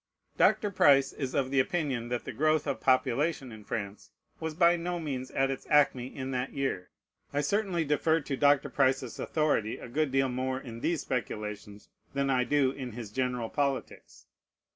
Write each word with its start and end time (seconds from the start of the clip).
Dr. 0.35 0.71
Price 0.71 1.13
is 1.13 1.35
of 1.35 1.53
opinion 1.53 2.09
that 2.09 2.25
the 2.25 2.31
growth 2.31 2.65
of 2.65 2.81
population 2.81 3.51
in 3.51 3.63
France 3.63 4.09
was 4.39 4.55
by 4.55 4.75
no 4.75 4.99
means 4.99 5.29
at 5.29 5.51
its 5.51 5.67
acme 5.69 6.07
in 6.07 6.31
that 6.31 6.53
year. 6.53 6.89
I 7.31 7.41
certainly 7.41 7.85
defer 7.85 8.19
to 8.21 8.35
Dr. 8.35 8.67
Price's 8.69 9.19
authority 9.19 9.77
a 9.77 9.87
good 9.87 10.11
deal 10.11 10.27
more 10.29 10.59
in 10.59 10.79
these 10.79 11.01
speculations 11.03 11.87
than 12.15 12.31
I 12.31 12.45
do 12.45 12.71
in 12.71 12.93
his 12.93 13.11
general 13.11 13.51
politics. 13.51 14.25